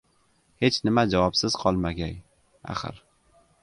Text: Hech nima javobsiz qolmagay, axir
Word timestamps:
Hech 0.65 0.79
nima 0.87 1.03
javobsiz 1.13 1.59
qolmagay, 1.67 2.19
axir 2.75 3.03